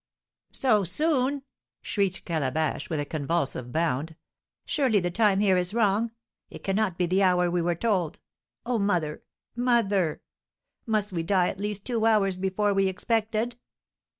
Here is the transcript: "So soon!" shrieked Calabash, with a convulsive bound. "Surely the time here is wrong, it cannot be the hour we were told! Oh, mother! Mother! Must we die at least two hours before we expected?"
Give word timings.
"So 0.51 0.83
soon!" 0.83 1.43
shrieked 1.83 2.25
Calabash, 2.25 2.89
with 2.89 2.99
a 2.99 3.05
convulsive 3.05 3.71
bound. 3.71 4.15
"Surely 4.65 4.99
the 4.99 5.11
time 5.11 5.39
here 5.41 5.57
is 5.59 5.75
wrong, 5.75 6.09
it 6.49 6.63
cannot 6.63 6.97
be 6.97 7.05
the 7.05 7.21
hour 7.21 7.51
we 7.51 7.61
were 7.61 7.75
told! 7.75 8.17
Oh, 8.65 8.79
mother! 8.79 9.21
Mother! 9.55 10.23
Must 10.87 11.13
we 11.13 11.21
die 11.21 11.49
at 11.49 11.59
least 11.59 11.85
two 11.85 12.03
hours 12.07 12.35
before 12.35 12.73
we 12.73 12.87
expected?" 12.87 13.57